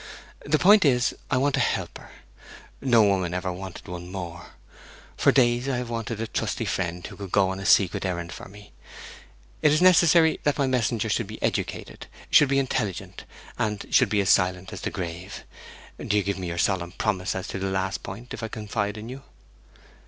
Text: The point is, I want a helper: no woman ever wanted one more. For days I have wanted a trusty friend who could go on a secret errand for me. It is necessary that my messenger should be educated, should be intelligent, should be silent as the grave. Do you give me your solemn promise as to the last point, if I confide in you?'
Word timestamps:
The 0.47 0.57
point 0.57 0.83
is, 0.83 1.13
I 1.29 1.37
want 1.37 1.57
a 1.57 1.59
helper: 1.59 2.09
no 2.81 3.03
woman 3.03 3.35
ever 3.35 3.53
wanted 3.53 3.87
one 3.87 4.11
more. 4.11 4.53
For 5.15 5.31
days 5.31 5.69
I 5.69 5.77
have 5.77 5.91
wanted 5.91 6.19
a 6.19 6.25
trusty 6.25 6.65
friend 6.65 7.05
who 7.05 7.15
could 7.15 7.31
go 7.31 7.49
on 7.51 7.59
a 7.59 7.67
secret 7.67 8.03
errand 8.03 8.31
for 8.31 8.47
me. 8.49 8.71
It 9.61 9.71
is 9.71 9.79
necessary 9.79 10.39
that 10.41 10.57
my 10.57 10.65
messenger 10.65 11.07
should 11.07 11.27
be 11.27 11.39
educated, 11.43 12.07
should 12.31 12.49
be 12.49 12.57
intelligent, 12.57 13.25
should 13.91 14.09
be 14.09 14.25
silent 14.25 14.73
as 14.73 14.81
the 14.81 14.89
grave. 14.89 15.43
Do 15.99 16.17
you 16.17 16.23
give 16.23 16.39
me 16.39 16.47
your 16.47 16.57
solemn 16.57 16.93
promise 16.93 17.35
as 17.35 17.47
to 17.49 17.59
the 17.59 17.69
last 17.69 18.01
point, 18.01 18.33
if 18.33 18.41
I 18.41 18.47
confide 18.47 18.97
in 18.97 19.07
you?' 19.07 19.21